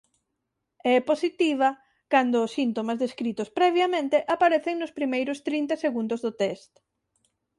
É 0.93 0.97
positiva 1.09 1.69
cando 2.11 2.37
os 2.45 2.53
síntomas 2.57 2.97
descritos 3.03 3.51
previamente 3.57 4.17
aparecen 4.33 4.75
no 4.79 4.87
primeiros 4.97 5.39
trinta 5.47 5.75
segundos 5.83 6.19
do 6.25 6.31
test. 6.41 6.71